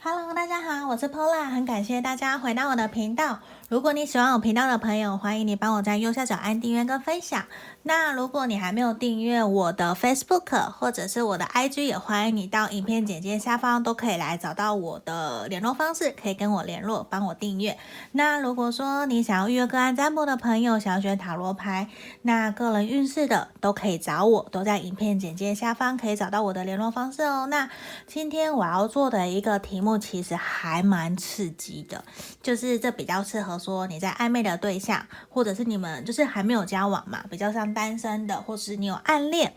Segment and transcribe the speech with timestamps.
[0.00, 3.40] Hello，大家好，我是 Pola，很感谢大家回到我的频道。
[3.68, 7.44] 如果你喜欢我频道的朋友，欢迎你帮我在右下角按订阅跟分享。
[7.82, 17.76] 那如果你还没有订阅我的 Facebook 或者是我的 IG，也欢迎你到影片简介下方都可以来找到我的联络方式，可以跟我联络，帮我订阅。
[18.12, 21.88] 那如果说你想要预约个案占卜的朋友，想要学塔罗牌，
[22.22, 27.46] 那个人运势的都可以找我，都在影片简介下方可以找到我的联络方式哦。
[27.50, 27.68] 那
[28.06, 32.02] 今天我要做的一个题目其实还蛮刺激的，
[32.42, 33.57] 就是这比较适合。
[33.58, 39.52] 说你在暧昧的对象，或者是你们就是还没有交往嘛，比较像单身的，或是你有暗恋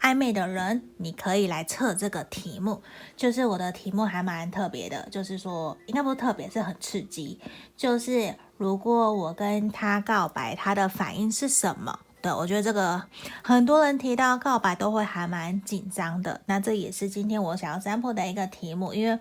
[0.00, 2.82] 暧昧的人，你可以来测这个题目。
[3.16, 7.38] 就是我的题目还蛮特别的，就是说应该不是特别，是很刺激。
[7.76, 11.98] 就是如果我跟他告白，他的反应是什么？
[12.20, 13.02] 对，我觉得这个
[13.42, 16.40] 很多人提到告白都会还蛮紧张的。
[16.46, 19.18] 那这也是今天我想要占卜的一个题目，因为。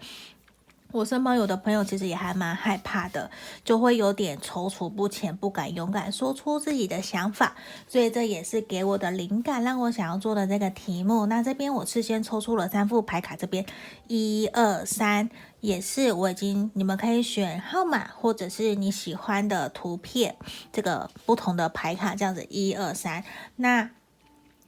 [0.93, 3.29] 我身旁有的朋友其实也还蛮害怕的，
[3.65, 7.55] 就会有点踌躇不前，不敢勇敢说出自己的想法，
[7.87, 11.25] 所以这也是给我的灵感，让我想要做的这个题目。
[11.25, 13.65] 那这边我事先抽出了三副牌卡，这边
[14.05, 15.27] 一二三，
[15.61, 20.35] 也是我已经，你们可以选号码或者是你喜欢的图片，
[20.71, 23.23] 这个不同的牌卡这样子一二三，
[23.55, 23.89] 那。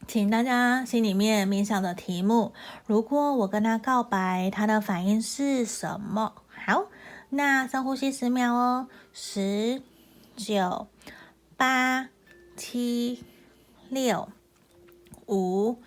[0.08, 2.54] 请大家心里面冥想的题目，
[2.86, 6.34] 如果我跟他告白，他的反应是什么？
[6.66, 6.86] 好，
[7.30, 9.82] 那深呼吸十秒哦，十、
[10.36, 10.88] 九、
[11.58, 12.08] 八、
[12.56, 13.24] 七、
[13.90, 14.30] 六、
[15.28, 15.78] 五、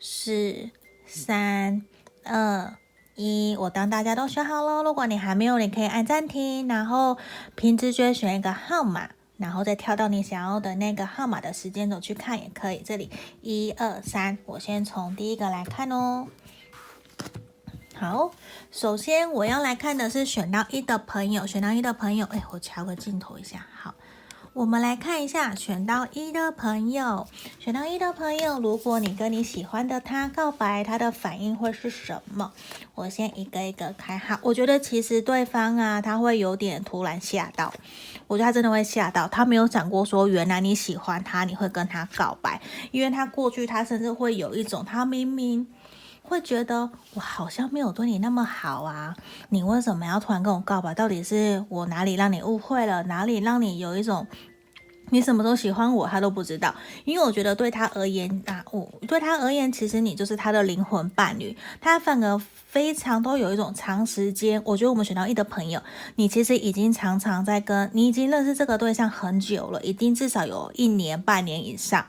[0.00, 0.70] 四、
[1.06, 1.82] 三、
[2.24, 2.76] 二、
[3.14, 3.56] 一。
[3.58, 7.16] 我当大家都选好了，如果你还没有，你可以按暂停，然后
[7.54, 9.10] 凭直觉选一个号码。
[9.38, 12.82] 然后再跳到你想要的那个号码的时间轴去看也可以。
[12.84, 16.26] 这里一二三，我先从第一个来看哦。
[17.94, 18.30] 好，
[18.70, 23.94] 首先我要来看的是选到一的朋友，选到一的朋友，哎，我调个镜头一下，好。
[24.58, 27.28] 我们来看一下选到一的朋友，
[27.60, 32.50] 选到一的朋友，如果你跟你喜欢的他告白，他的反应会是什么？
[32.96, 34.36] 我先一个一个开哈。
[34.42, 37.72] 我觉得其实对方啊，他会有点突然吓到，
[38.26, 42.60] 我觉得他真的会吓到，他没有想过说原来你喜欢他，你会跟他告白，
[42.90, 45.68] 因为他过去他甚至会有一种，他明明
[46.24, 49.14] 会觉得我好像没有对你那么好啊，
[49.50, 50.92] 你为什么要突然跟我告白？
[50.92, 53.04] 到底是我哪里让你误会了？
[53.04, 54.26] 哪里让你有一种？
[55.10, 56.74] 你什么时候喜欢我，他都不知道，
[57.04, 64.60] 因为我觉得对他而言啊，我对他而言，其实你就是他的灵魂伴侣，他反而非常都有一种长时间。
[64.64, 65.80] 我觉得我们选到一的朋友，
[66.16, 72.04] 你其实已经常常在跟你已经认识这个对象很久了，一定至少有一年半年以上，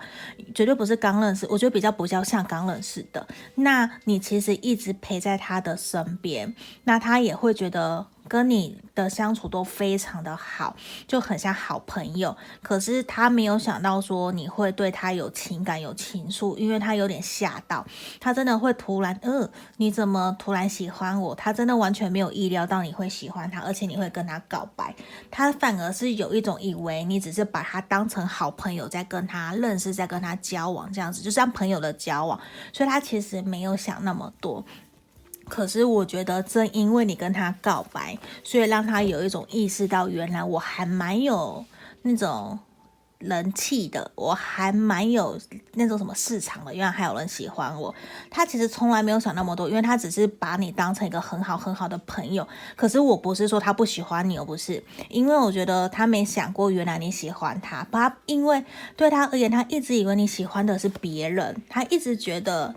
[0.53, 1.47] 绝对不是刚认识。
[1.49, 8.05] 我觉得比较不叫像刚认识的，那你其实一直陪在他的身边，那他也会觉得。
[8.29, 10.75] 跟你的相处都非常的好，
[11.07, 12.37] 就很像好朋友。
[12.61, 17.85] 可是他没有想到说你会对他有情感、有情愫，因为他有点吓到，
[18.19, 21.33] 他真的会突然，呃，你怎么突然喜欢我？
[21.33, 24.95] 他真的完全没有意料到你会喜欢他，而且你会跟他告白。
[25.31, 32.39] 他反而是有一种以为你只是把他当成好朋友在跟他认识，在跟他交往这样子，就像朋友的交往。
[32.71, 34.63] 所以他其实没有想那么多。
[35.49, 41.65] 可是我觉得，正因为你跟他告白，所以让他有一种意识到，原来我还蛮有
[42.03, 42.57] 那种
[43.17, 45.37] 人气的，我还蛮有
[45.73, 47.93] 那种什么市场的，原来还有人喜欢我。
[48.29, 52.47] 他其实从来没有想那么多，因为他只是把你当成一个很好很好的朋友。
[52.77, 57.85] 可是我不是说他不喜欢你，而不是，因为我觉得他没想过，原来你喜欢他。
[57.91, 58.63] 他因为
[58.95, 62.73] 对他而言，他一直以为你喜欢的是别人，他一直觉得。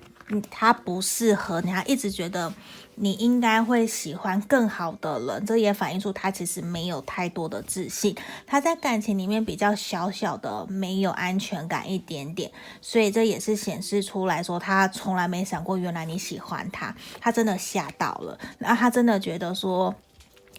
[0.51, 2.53] 他不适合你，他一直觉得
[2.95, 8.17] 你应该会喜欢更好的人，这也反映出他其实没有太多的自信，
[8.47, 12.51] 他在感情里面比较小小的没有安全感一点点，
[12.81, 19.95] 所以这也是显示出来说他从来没想过原来你喜欢他，他真的吓到了，那他真的觉得说。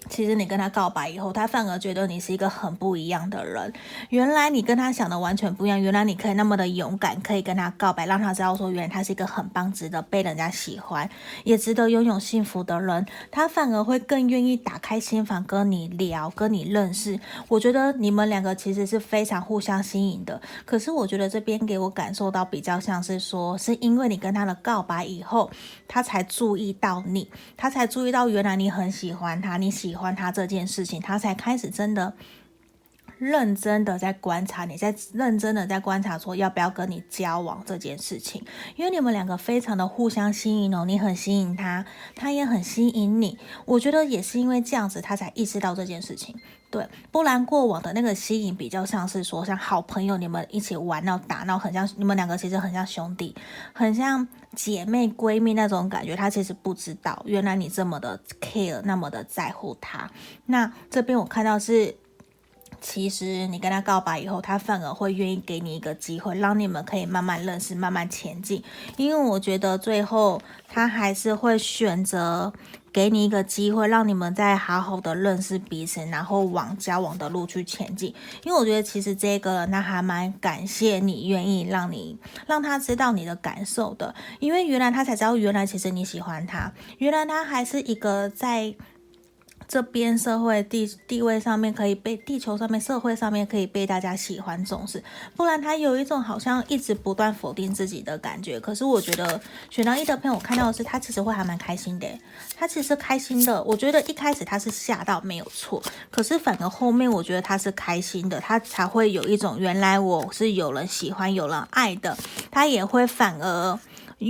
[0.10, 3.72] 其实你跟他告白以后，他反而觉得你是一个很不一样的人。
[4.10, 5.82] 原来你跟他想的完全不一样。
[5.82, 11.10] 原来你可以那么的勇敢，可以跟他告白，让他知道说，原来他是一个很棒、值得被人家喜欢，
[11.46, 13.06] 也值得拥有幸福的人。
[13.32, 17.18] 他反而会更愿意打开心房跟你聊，跟你认识。
[17.48, 20.42] 我觉得你们两个其实是非常互相吸引的。
[20.66, 25.50] 可是我觉得这边给我感受到比较像是说，是因为你跟他的告白以后，
[25.88, 29.93] 他才注意到你，他才注意到原来你很喜欢他，你喜。
[29.94, 32.12] 喜欢他这件事情，他才开始真的
[33.24, 38.44] 认真的在观察你，在认真的在观察说要不要跟你交往这件事情，
[38.76, 41.86] 因为你们两个非常的互相吸引哦，你很吸引他，
[42.16, 43.38] 他也很吸引你。
[43.66, 46.36] 我觉得也是因为这样子，他才意识到这件事情。
[46.70, 53.36] 对，不然过往的那个吸引比较像是说，像好朋友，你们一起玩闹打闹，很像你们两个其实很像兄弟，
[53.74, 56.16] 很像姐妹闺蜜那种感觉。
[56.16, 60.10] 他其实不知道，原来你这么的 care，那么的在乎他。
[60.48, 61.96] 那这边我看到是，
[62.84, 68.62] 其实你跟他告白以后，他反而会愿意给你一个机会，让你们可以慢慢认识，慢慢前进。
[68.98, 72.54] 因为我觉得最后他还是会选择。
[72.94, 78.14] 给你一个机会，让你们再好好的认识彼此，然后往交往的路去前进。
[78.44, 82.16] 因为我觉得其实这个人他还蛮感谢你愿意让你
[82.46, 88.76] 让他知道你的感受的，因为原来他才知道，原来其实你喜欢他，原来他还是一个在。
[89.68, 95.04] 这边社会地地位上面可以被地球上面社会上面可以被大家喜欢重视，
[95.36, 98.60] 不然他有一种好像一直不断否定自己的感觉。
[98.60, 99.40] 可是我觉得
[99.70, 102.08] 选到一的朋友，我看到的是他其实会还蛮开心的，
[102.56, 103.64] 他其实开心的。
[103.64, 105.82] 我觉得一开始他是吓到没有错，
[106.12, 112.18] 可是反而后面我觉得他是开心的，他才会有一种原来我是有人喜欢有人爱的，
[112.52, 113.80] 他也会反而。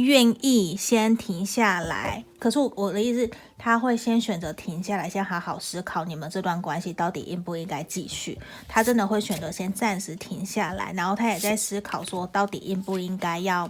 [0.01, 8.37] 愿意先停下来，可是我的意思，他会先选择停下来，先好好思考你们这段关系到底应不应该继续。
[8.67, 13.69] 他真的会选择先暂时停下来，然后他也在思考说，到底应不应该要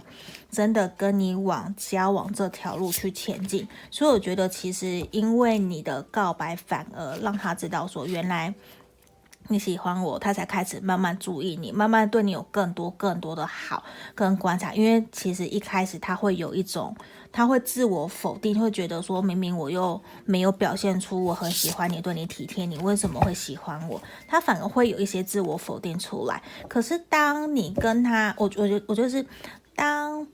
[0.50, 3.66] 真的跟你往交往这条路去前进。
[3.90, 8.54] 所以我觉得，其实因为你的告白，反而让他知道说，原来。
[9.48, 14.72] 你喜欢我，他才开始慢慢注意你，慢慢对你有更多更多的好跟观察。
[14.72, 16.96] 因为其实一开始他会有一种，
[17.30, 24.00] 他会自我否定，会觉得说明明我又没有表现出我很喜欢你，对你体贴，你为什么会喜欢我？
[24.26, 26.42] 他反而会有一些自我否定出来。
[26.68, 29.26] 可是当你跟他，我我觉我就是
[29.74, 30.26] 当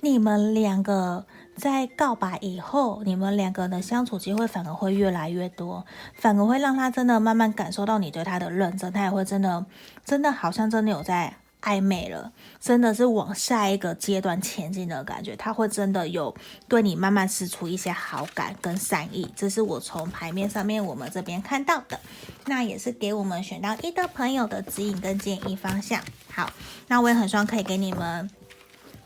[0.00, 1.26] 你们两个。
[1.56, 5.84] 在告白以后，你们两个人的相处机会反而会越来越多，
[6.14, 9.64] 反而会让他真的慢慢感受到你对他的认真，他也会真的，
[10.04, 16.34] 真的好像真的有在暧昧了，真的是往下一个阶段前进的感觉，他会真的有
[16.68, 21.98] 对你慢慢释出一些好感跟善意，这是我从牌面上面我们这边看到的，
[22.46, 26.02] 那也是给我们选到一的朋友的指引跟建议方向。
[26.30, 26.50] 好，
[26.88, 28.28] 那我也很希望可以给你们。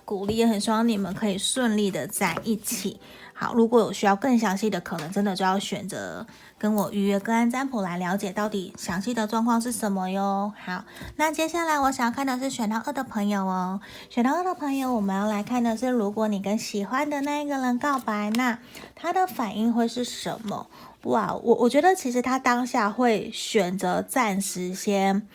[0.08, 2.98] 鼓励也很希望你们可以顺利的在一起。
[3.34, 6.26] 好，如果有需要更详细的，可能真的就要选择
[6.56, 10.50] 跟我预约个案占卜来了解到底详细的状况是什么哟。
[10.64, 10.82] 好，
[11.16, 13.82] 那接下来我想要看的是选到二的朋友哦。
[14.08, 18.58] 选到二的朋友，我们要来看的是，如果你跟喜欢的那一个人告白，那
[18.96, 20.70] 他的反应会是什么？
[21.02, 25.28] 哇，我我觉得其实他当下会选择暂时先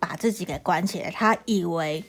[0.00, 2.04] 把自己给关起来，他以为。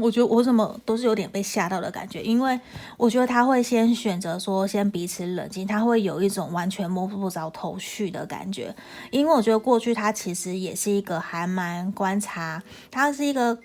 [0.00, 2.58] 我觉得我怎么都是有点被吓到的感觉，因为
[2.96, 8.74] 我觉得他会先选择说先彼此冷静，他会有一种完全摸不着头绪的感觉，
[9.10, 13.58] 因为我觉得过去他其实也是一个还蛮观察，他是一个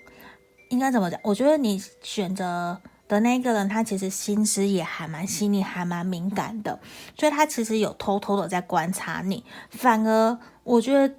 [0.68, 1.18] 应该怎么讲？
[1.24, 2.78] 我觉得你选择
[3.08, 6.78] 的那个人，他其实心思也还蛮细腻，还蛮敏感的，
[7.18, 11.14] 所以他其实有偷偷的在观察你，反而我觉得。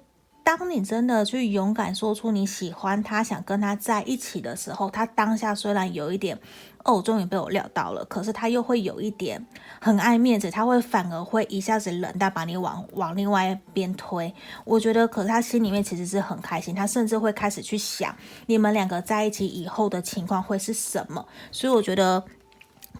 [0.48, 6.38] 当你真的去勇敢说出你喜欢他，想跟他在一起的时候，他当下虽然有一点，
[6.84, 9.44] 哦，终于被我料到了，可是他又会有一点
[9.78, 14.34] 很爱面子，他会反而会一下子冷淡，把你往往另外一边推。
[14.64, 21.26] 我觉得，可是他心里面其实是很开心，他甚至会开始去想你们两个在一起以后的情况会是什么。
[21.52, 22.24] 所以我觉得。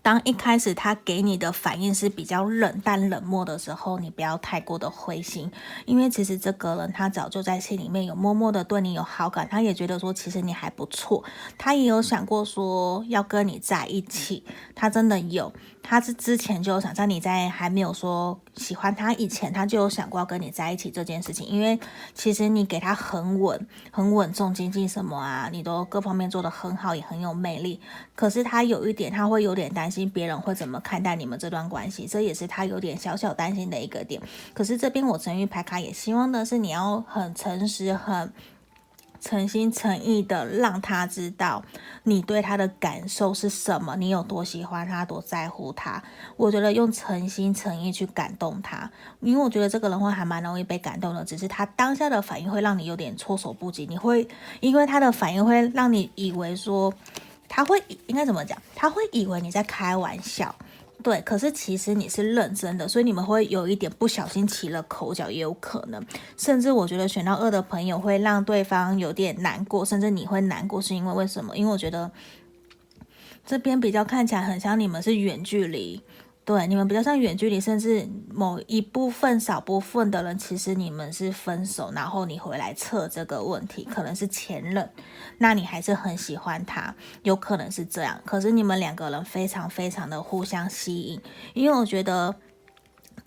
[0.09, 5.53] 当一开始他给你的反应是比较冷淡冷漠的时候，你不要太过的灰心，
[5.85, 11.23] 因为其实这个人他早就在心里面有默默的对你有好感，他也觉得说其实你还不错，
[11.59, 14.43] 他也有想过说要跟你在一起，
[14.75, 15.53] 他真的有。
[15.83, 21.47] 他是之前就有想在你在还没有说喜欢他以前，他就有想过要跟你在一起这件事情。
[21.47, 21.79] 因为
[22.13, 27.81] 其实你给他很稳、很稳重、经济什么啊，你都各方面做得很好，也很有魅力。
[28.15, 34.21] 可是他有一点，他会有点担心别人会怎么看待你们这段关系，这也是他有点小小担心的一个点。
[34.53, 38.33] 可是这边我神諭牌卡也希望的是你要很诚实、很。
[39.21, 41.63] 诚心诚意的让他知道
[42.05, 46.03] 你对他的感受是什么，你有多喜欢他，多在乎他。
[46.37, 53.87] 我觉得用诚心诚意去感动他，因为我觉得这个人会还蛮容易被感动的，只是他当下的反应会让你有点措手不及。
[53.87, 54.27] 你会
[54.61, 56.93] 因为他的反应会让你以为说
[57.49, 58.61] 他会应该怎么讲？
[58.75, 60.55] 他会以为你在开玩笑。
[61.03, 66.05] 对，可是其实你是认真的，所以你们会有一点不小心起了口角，也有可能。
[66.37, 71.57] 甚至我觉得选到二的朋友会让对方有点难过，甚至你会难过，是因为为什么？
[71.57, 72.11] 因为我觉得
[73.47, 76.03] 这边比较看起来很像你们是远距离。
[76.49, 84.91] 对，你们比较像远距离，甚至某一部分少部分的人，其实你们是分手，然后你回来测这个问题，可能是前任，
[85.37, 88.19] 那你还是很喜欢他，有可能是这样。
[88.25, 91.21] 可是你们两个人非常非常的互相吸引，
[91.53, 92.35] 因为我觉得。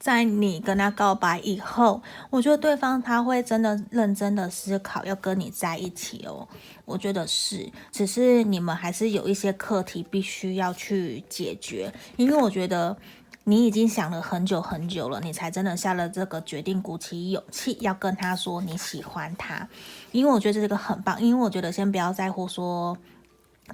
[0.01, 6.47] 在你跟他告白以后，我觉得对方他会真的认真的思考要跟你在一起哦。
[6.85, 11.93] 我觉得是，只是你们还是有一些课题必须要去解决。
[12.17, 12.97] 因为我觉得
[13.43, 19.69] 你已经想了很久很久了，你才真的下了这个决定，鼓起勇气要跟他说你喜欢他。
[20.11, 22.97] 因为我觉得这个很棒，因为我觉得先不要在乎说。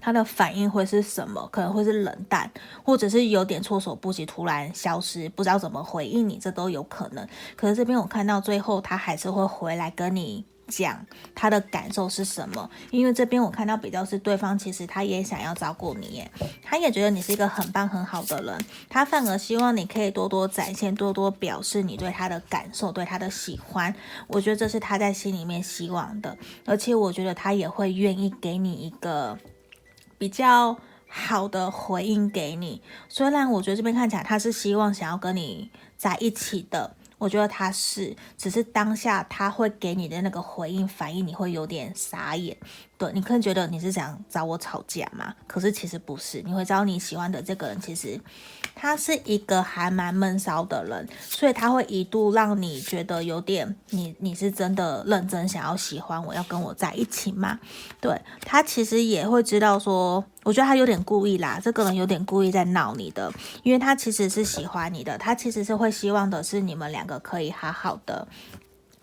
[0.02, 1.48] 他的反应会是什么？
[1.52, 2.50] 可能会是冷淡，
[2.84, 7.28] 或者是有点措手不及，突然消失，不知道怎么回应你，这都有可能。
[7.56, 12.70] 可是这边我看到最后，他还是会回来跟你讲他的感受是什么。
[12.92, 18.58] 因为这边我看到比较是对方，其实他也想要照顾你，耶，他也觉得你是一个很棒很好的人，
[18.90, 23.94] 他反而希望你可以多多展现，多多表示你对他的感受，对他的喜欢。
[24.28, 29.38] 我觉得这是他在心里面希望的，而且我觉得他也会愿意给你一个。
[30.18, 36.96] 比较好的回应给你，虽然我觉得这边看起来他是希望想要跟你在一起的。
[37.20, 42.56] 我觉得他是，只是当下他会给你的那个回应反应，你会有点傻眼。
[42.96, 45.34] 对，你可能觉得你是想找我吵架嘛？
[45.48, 48.22] 可是其实不是，你会知道你喜欢的这个人，其实
[48.80, 57.60] 他是一个还蛮闷骚的人，所以他会一度让你觉得有点，你你是真的认真想要喜欢我，要跟我在一起吗？
[58.00, 60.24] 对，他其实也会知道说。
[60.44, 63.30] 我觉得他有点故意啦，这个人有点故意在闹你的，
[63.64, 68.26] 因为他其实是喜欢你的，他其实是会希望的是你们两个可以好好的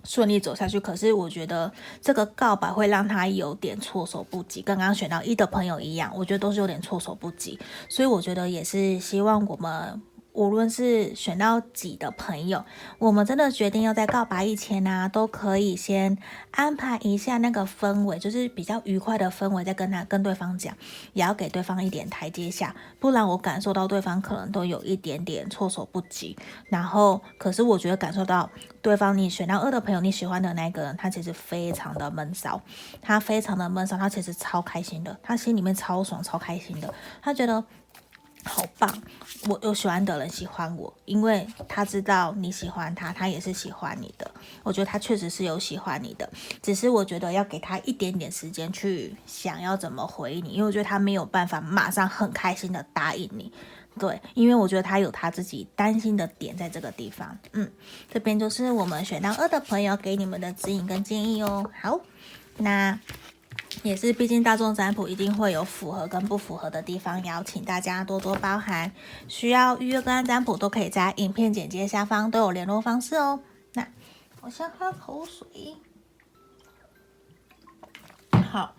[0.04, 0.78] 顺利走下去。
[0.78, 1.70] 可是我觉得
[2.00, 7.58] 这个告白会让他有点措手不及，跟刚刚选到一的朋友一样，我觉得都是有点措手不及。
[7.88, 10.00] 所以我觉得也是希望我们。
[10.34, 12.64] 无论是选到几的朋友，
[12.98, 16.18] 我们真的决定要在告白以前呢、都可以先
[16.50, 20.76] 安排一下那个氛围，就是比较愉快的氛围，再跟他跟对方讲，
[21.12, 26.36] 也要给对方一点台阶下，不然我感受到对方可能都有一点点措手不及。
[26.66, 28.50] 然后，可是我觉得感受到
[28.82, 32.60] 对方，你选到二的朋友，你喜欢的那个人，他其实非常的闷骚，
[33.00, 37.64] 他非常的闷骚，他其实超开心的，他心里面超爽、超开心的，他觉得。
[38.44, 39.02] 好棒！
[39.48, 44.30] 我有喜欢的人喜欢我，因为他知道你喜欢他，他也是喜欢你的。
[44.62, 46.28] 我觉得他确实是有喜欢你的，
[46.62, 53.52] 只是我觉得要给他一点点时间去想要怎么回应你，因为我觉得他没有办法马上很开心的答应你。
[53.98, 57.36] 对，因为我觉得他有他自己担心的点在这个地方。
[57.52, 57.70] 嗯，
[58.12, 61.70] 这边就是我们选到二的朋友给你们的指引跟建议哦。
[61.80, 62.00] 好，
[62.56, 62.98] 那。
[63.82, 68.90] 也是，毕竟大众占卜一定会有符合跟不符合的地方，邀请大家多多包涵。
[69.28, 73.40] 需要预约个案占卜，都可以在影片简介下方都有联络方式哦。
[73.74, 73.86] 那
[74.40, 75.76] 我先喝口水。
[78.50, 78.74] 好，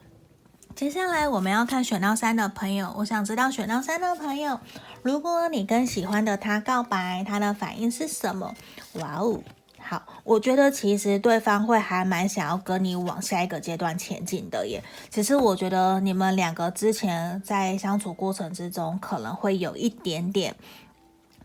[0.75, 2.91] 接下来我们要看选到三的朋友。
[2.97, 4.59] 我想知道选到三的朋友，
[5.03, 8.55] 如果你跟喜欢的他告白，他的反应是什么？
[8.93, 9.43] 哇哦！
[9.87, 14.83] 好，我觉得其实对方会还蛮想要跟你往下一个阶段前进的耶。
[15.11, 20.55] 只是我觉得你们两个之前在相处过程之中，可能会有一点点。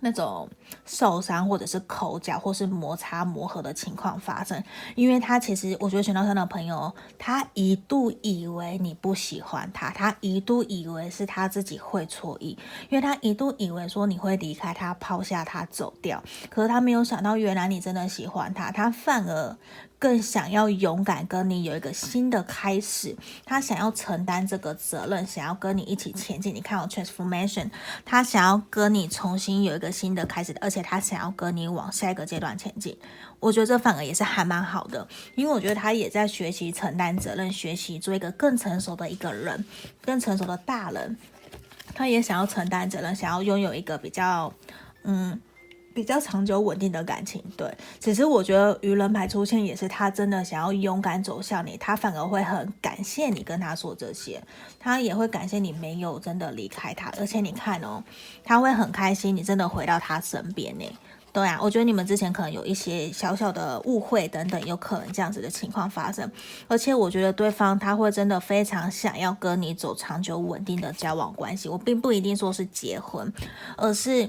[0.02, 0.48] 那种
[0.84, 4.62] 受伤或者是口角或是摩擦磨合的情况发生，
[4.94, 12.58] 因为他其实我觉得选到三的朋友，他一度以为你不喜欢他，他一度以为是他自己会错意，
[12.88, 19.56] 因为他一度以为说你会离开他，抛下他走掉，可是他没有想到原来你真的喜欢他，他反而。
[20.00, 26.54] 更想要勇敢跟你有一个新的开始，他想要承担这个责任，想要跟你一起前进。
[26.54, 27.70] 你看我 transformation，
[28.02, 32.96] 他想要跟你重新有一个新的开始，而且他想要跟你往下一个阶段前进。
[33.38, 39.64] 我觉得这反而也是还蛮好的，因为我觉得他也在学习承担责任，学习做一个更成熟的一个人，
[40.02, 41.16] 更成熟的大人。
[41.94, 44.52] 他也想要承担责任，想要拥有一个比较，
[45.04, 45.40] 嗯。
[46.00, 47.72] 比较长久稳定的感情，对。
[47.98, 54.42] 只是我觉得愚人牌出现也是他真的想要勇敢走向你，他反而会很感谢你跟他说这些，
[54.78, 58.02] 他也会感谢你没有真的离开他，而且你看哦，
[58.42, 60.84] 他会很开心你真的回到他身边呢。
[61.32, 66.28] 对啊，我觉得你们之前可能有一些小小的误会等等，有可能这样子的情况发生，
[66.66, 73.32] 而且我觉得对方他会真的非常想要跟你走长久稳定的交往关系，我并不一定说是结婚，
[73.76, 74.28] 而是。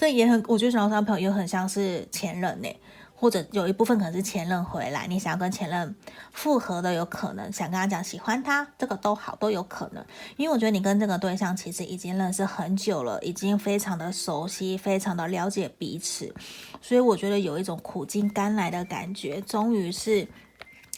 [0.00, 2.68] 这也很，我觉得选到三朋友也很像是前任呢。
[3.14, 5.94] 或者有一部分可能是前任回来，你想要跟前任
[6.32, 10.02] 复合的有可能，想跟他讲喜欢他，这个都好，都有可能。
[10.38, 16.34] 因为我觉得你跟这个对象其实已经认识很久了，已经非常的熟悉，非常的了解彼此，
[16.80, 20.26] 所以我觉得有一种苦尽甘来的感觉，终于是，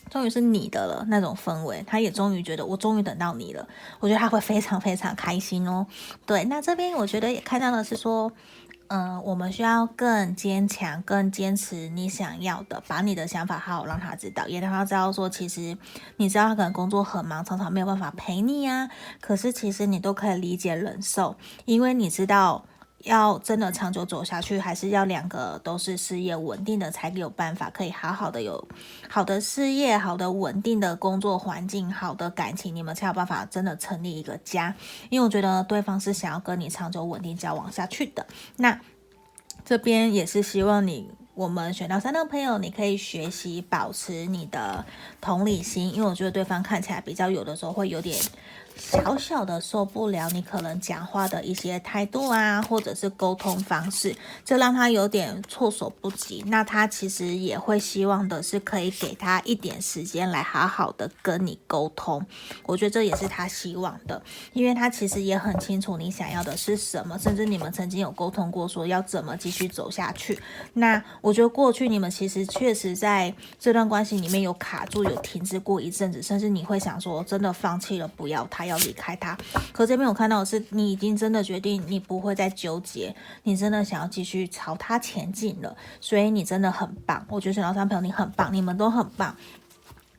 [0.09, 3.67] 终于是你的了那种氛围，他也终于觉得我终于等到你了，
[3.99, 5.85] 我觉得他会非常非常开心哦。
[6.25, 8.31] 对，那这边我觉得也看到的是说。
[8.95, 15.79] 嗯、我们需要更坚强、更坚持你想要的，把你的想法好好让他知道，也让他知道说，其实
[16.19, 18.91] 你知道他可能工作很忙，常常没有办法陪你啊。
[19.19, 22.67] 可是其实你都可以理解忍受，因为你知道
[23.03, 28.69] 要真的长久走下去，还是要两个都是事业稳定的，才有办法可以好好的有
[29.09, 34.75] 好的事业、好的稳定的工作环境、好的感情，你们才有办法真的成立一个家。
[35.11, 38.27] 因为我觉得对方是想要跟你长久稳定交往下去的。
[38.57, 38.81] 那
[39.65, 44.85] 这边也是希望你，我们选到三的朋友，你可以学习保持你的
[45.21, 48.17] 同理心，因为我觉得对方看起来比较有的时候会有点。
[48.77, 54.15] 小小的受不了你可能讲话的一些态度啊，或者是沟通方式，
[54.45, 56.43] 这让他有点措手不及。
[56.47, 62.25] 那他其实也会希望的是可以给他一点时间来好好的跟你沟通。
[62.65, 70.39] 我觉得这也是他希望的，因为他其实也很清楚你想要的是什么，甚至你们曾经有沟通过说要怎么继续走下去。
[70.75, 78.73] 那我觉得过去你们其实确实在这段关系里面有卡住，有停滞过一阵子，甚至你会想说真的放弃了，不要他还。
[78.73, 79.37] 要离开他，
[79.71, 87.23] 可这边我看到的是你已经真的决定，你不会再纠结，你真的想要继续朝他前进了，所以你真的很棒。
[87.29, 89.37] 我觉得选到三朋友你很棒，你们都很棒。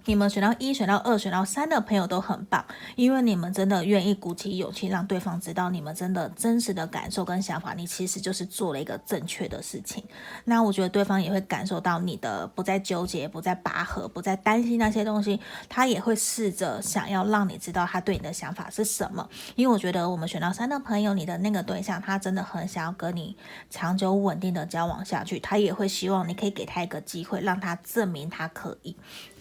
[0.06, 7.74] 你们选到一、选到二、选到三的朋友都很棒，因为你们真的愿意鼓起勇气，让对方知道你们真的真实的感受跟想法。
[7.74, 10.04] 你其实就是做了一个正确的事情。
[10.44, 19.30] 那我觉得对方也会感受到你的不再纠结、不再拔河、不再担心那些东西，他也会试着想要让你知道他对你的想法是什么。
[19.56, 23.38] 因为我觉得我们选到三的朋友，你的那个对象他真的很想要跟你
[23.70, 28.98] 长久稳定的交往下去，他也会希望你可以给他一个机会，让他证明他可以。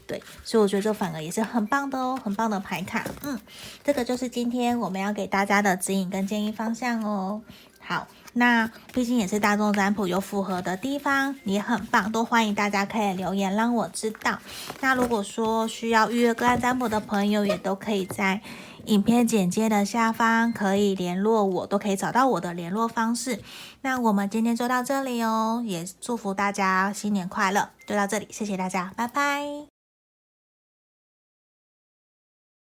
[0.07, 3.05] 对，所以我觉得这反而也是很棒的哦，很棒的牌卡。
[3.23, 3.39] 嗯，
[3.83, 7.43] 这个就是今天我们要给大家的指引跟建议方向哦。
[7.85, 14.39] 好，那毕竟也是大众占卜，有符合的地方也很棒，都欢迎大家可以留言让我知道。
[14.81, 18.41] 那如果说需要预约个案占卜的朋友，也都可以在
[18.87, 23.41] 影片简介的下方可以联络我，都可以找到我的联络方式。
[23.81, 29.72] 那我们今天就到这里哦，也祝福大家新年快乐，就到这里，谢谢大家，拜拜。